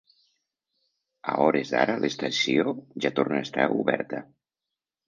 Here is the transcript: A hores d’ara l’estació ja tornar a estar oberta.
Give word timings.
A 1.33 1.35
hores 1.43 1.75
d’ara 1.75 1.99
l’estació 2.05 2.75
ja 3.07 3.13
tornar 3.21 3.45
a 3.45 3.49
estar 3.51 3.71
oberta. 3.85 4.27